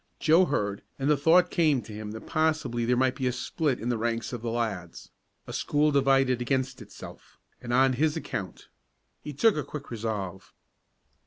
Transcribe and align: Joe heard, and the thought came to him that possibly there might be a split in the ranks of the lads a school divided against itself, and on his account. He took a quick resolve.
Joe 0.19 0.45
heard, 0.45 0.81
and 0.97 1.11
the 1.11 1.15
thought 1.15 1.51
came 1.51 1.83
to 1.83 1.93
him 1.93 2.09
that 2.09 2.25
possibly 2.25 2.85
there 2.85 2.97
might 2.97 3.13
be 3.13 3.27
a 3.27 3.31
split 3.31 3.79
in 3.79 3.89
the 3.89 3.99
ranks 3.99 4.33
of 4.33 4.41
the 4.41 4.49
lads 4.49 5.11
a 5.45 5.53
school 5.53 5.91
divided 5.91 6.41
against 6.41 6.81
itself, 6.81 7.37
and 7.61 7.71
on 7.71 7.93
his 7.93 8.17
account. 8.17 8.67
He 9.21 9.31
took 9.31 9.55
a 9.55 9.63
quick 9.63 9.91
resolve. 9.91 10.55